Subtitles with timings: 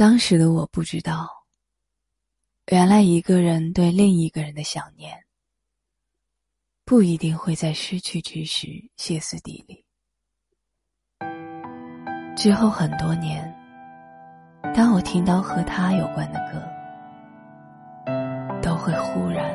[0.00, 1.28] 当时的我不知道，
[2.72, 5.26] 原来一个人对另一个人的想念，
[6.86, 8.66] 不一定会在失去之时
[8.96, 9.84] 歇斯底里。
[12.34, 13.54] 之后很多年，
[14.74, 16.62] 当我听到和他有关的歌，
[18.62, 19.54] 都会忽然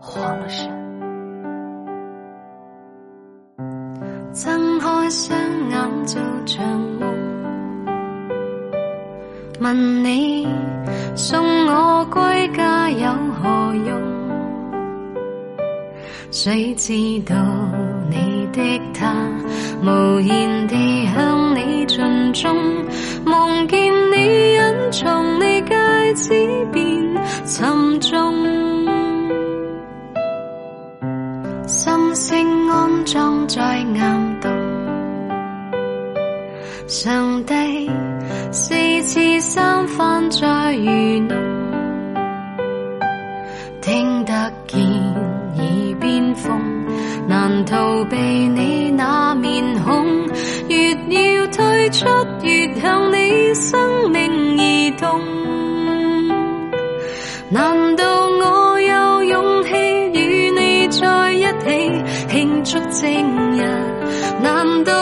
[0.00, 0.68] 慌了神。
[4.34, 5.38] 睁开双
[5.70, 6.06] 眼
[9.66, 10.46] 问你
[11.16, 14.00] 送我归家有何用？
[16.30, 16.92] 谁知
[17.24, 17.34] 道
[18.08, 19.12] 你的他
[19.82, 22.56] 无言地向你尽忠，
[23.24, 26.86] 望见你隐藏你戒指变
[27.44, 28.36] 沉重。
[31.66, 34.55] 心声安装在岩洞，
[36.86, 37.90] 上帝
[38.52, 41.36] 四次三番在愚弄，
[43.80, 46.60] 听得见耳边风，
[47.26, 50.06] 难逃避你那面孔，
[50.68, 52.06] 越要退出，
[52.42, 55.20] 越向你生命移动，
[57.50, 59.70] 难道我有勇气
[60.14, 63.10] 与你在一起庆祝正
[63.56, 63.62] 日？
[64.40, 64.92] 难道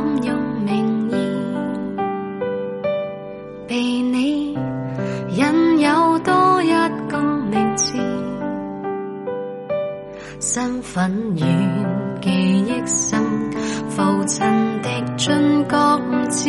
[0.00, 0.34] 该滥用
[0.64, 1.18] 名言，
[3.68, 4.56] 被你
[5.30, 6.72] 引诱多一
[7.08, 7.98] 个名字，
[10.40, 11.46] 身份远，
[12.22, 13.20] 记忆深，
[13.90, 15.76] 浮尘的进觉
[16.30, 16.48] 子，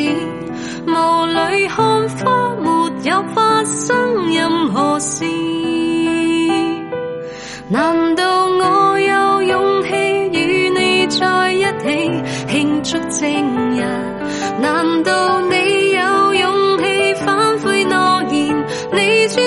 [0.88, 2.69] 雾里看花，没
[3.09, 5.25] 有发生任何事。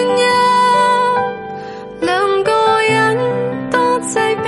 [0.04, 0.22] 一，
[2.00, 2.50] 两个
[2.88, 2.92] 人
[3.70, 4.44] 多挤迫，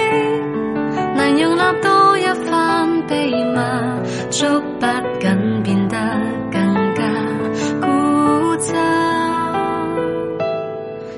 [1.14, 3.58] 难容纳多一番秘密，
[4.30, 4.86] 捉不
[5.20, 5.96] 紧变得
[6.52, 7.00] 更加
[7.80, 7.86] 固
[8.56, 8.74] 执。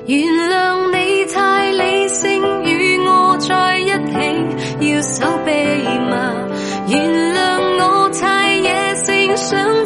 [0.06, 0.18] 原
[0.48, 6.14] 谅你太理性，与我在一起要守秘密。
[6.88, 6.94] 原
[7.34, 7.36] 谅
[7.78, 9.84] 我太野性，想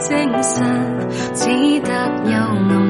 [0.00, 1.46] 精神只
[1.80, 1.90] 得
[2.24, 2.83] 幽暗